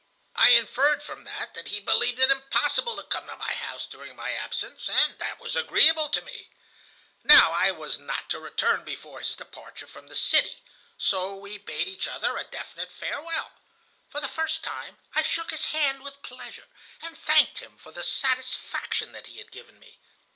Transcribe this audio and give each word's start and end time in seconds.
I 0.35 0.49
inferred 0.49 1.03
from 1.03 1.25
that 1.25 1.53
that 1.53 1.67
he 1.67 1.79
believed 1.79 2.19
it 2.19 2.31
impossible 2.31 2.95
to 2.95 3.03
come 3.03 3.27
to 3.27 3.35
my 3.35 3.53
house 3.53 3.85
during 3.85 4.15
my 4.15 4.31
absence, 4.31 4.89
and 4.89 5.19
that 5.19 5.39
was 5.39 5.55
agreeable 5.55 6.09
to 6.09 6.23
me. 6.23 6.49
Now 7.23 7.51
I 7.51 7.69
was 7.69 7.99
not 7.99 8.27
to 8.31 8.39
return 8.39 8.83
before 8.83 9.19
his 9.19 9.35
departure 9.35 9.85
from 9.85 10.07
the 10.07 10.15
city. 10.15 10.63
So 10.97 11.35
we 11.35 11.59
bade 11.59 11.87
each 11.87 12.07
other 12.07 12.35
a 12.35 12.43
definite 12.45 12.91
farewell. 12.91 13.51
For 14.09 14.19
the 14.19 14.27
first 14.27 14.63
time 14.63 14.97
I 15.13 15.21
shook 15.21 15.51
his 15.51 15.65
hand 15.65 16.01
with 16.03 16.23
pleasure, 16.23 16.65
and 16.99 17.15
thanked 17.15 17.59
him 17.59 17.77
for 17.77 17.91
the 17.91 18.01
satisfaction 18.01 19.11
that 19.11 19.27
he 19.27 19.37
had 19.37 19.51
given 19.51 19.77
me. 19.79 19.99